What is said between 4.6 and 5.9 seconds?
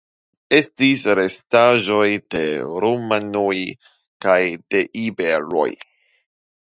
de iberoj.